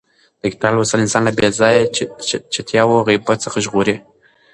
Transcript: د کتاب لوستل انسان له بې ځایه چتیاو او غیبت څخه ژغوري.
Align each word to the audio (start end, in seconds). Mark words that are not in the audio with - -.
د 0.41 0.43
کتاب 0.53 0.71
لوستل 0.77 0.99
انسان 1.03 1.21
له 1.25 1.31
بې 1.37 1.47
ځایه 1.59 1.89
چتیاو 2.53 2.91
او 2.97 3.05
غیبت 3.09 3.37
څخه 3.45 3.57
ژغوري. 3.65 3.95